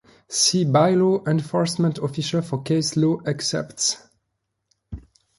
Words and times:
See 0.27 0.65
Bylaw 0.65 1.27
Enforcement 1.27 1.99
Officer 1.99 2.41
for 2.41 2.63
case-law 2.63 3.17
excerpts. 3.27 3.97